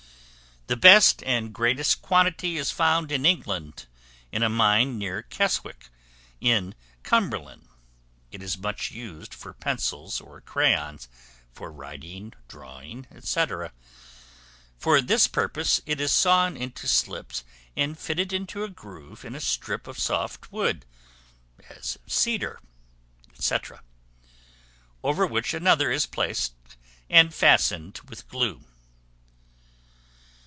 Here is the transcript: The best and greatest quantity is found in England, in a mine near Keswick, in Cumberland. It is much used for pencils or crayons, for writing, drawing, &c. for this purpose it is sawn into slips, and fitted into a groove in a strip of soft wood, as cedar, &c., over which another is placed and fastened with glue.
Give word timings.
The 0.67 0.77
best 0.77 1.21
and 1.23 1.51
greatest 1.51 2.01
quantity 2.01 2.55
is 2.55 2.71
found 2.71 3.11
in 3.11 3.25
England, 3.25 3.87
in 4.31 4.41
a 4.41 4.47
mine 4.47 4.97
near 4.97 5.21
Keswick, 5.21 5.89
in 6.39 6.75
Cumberland. 7.03 7.67
It 8.31 8.41
is 8.41 8.57
much 8.57 8.89
used 8.89 9.33
for 9.33 9.51
pencils 9.53 10.21
or 10.21 10.39
crayons, 10.39 11.09
for 11.51 11.73
writing, 11.73 12.31
drawing, 12.47 13.05
&c. 13.19 13.45
for 14.77 15.01
this 15.01 15.27
purpose 15.27 15.81
it 15.85 15.99
is 15.99 16.13
sawn 16.13 16.55
into 16.55 16.87
slips, 16.87 17.43
and 17.75 17.99
fitted 17.99 18.31
into 18.31 18.63
a 18.63 18.69
groove 18.69 19.25
in 19.25 19.35
a 19.35 19.41
strip 19.41 19.87
of 19.87 19.99
soft 19.99 20.53
wood, 20.53 20.85
as 21.67 21.97
cedar, 22.07 22.61
&c., 23.37 23.57
over 25.03 25.27
which 25.27 25.53
another 25.53 25.91
is 25.91 26.05
placed 26.05 26.53
and 27.09 27.33
fastened 27.33 27.99
with 28.07 28.29
glue. 28.29 28.63